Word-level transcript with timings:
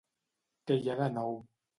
Què 0.71 0.77
hi 0.79 0.89
ha 0.93 0.95
de 1.01 1.09
nou. 1.19 1.37